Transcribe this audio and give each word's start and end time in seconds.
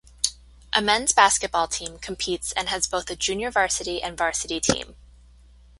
A 0.75 0.81
men's 0.81 1.11
basketball 1.13 1.67
team 1.67 1.99
competes 1.99 2.51
and 2.53 2.69
has 2.69 2.87
both 2.87 3.07
a 3.11 3.15
junior 3.15 3.51
varsity 3.51 4.01
and 4.01 4.17
varsity 4.17 4.59
team. 4.59 4.95